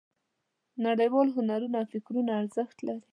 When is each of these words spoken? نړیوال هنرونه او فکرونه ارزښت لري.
نړیوال 0.85 1.27
هنرونه 1.37 1.75
او 1.81 1.85
فکرونه 1.93 2.31
ارزښت 2.41 2.77
لري. 2.87 3.05